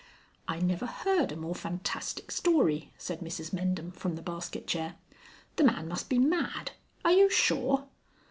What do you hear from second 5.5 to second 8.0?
"The man must be mad. Are you sure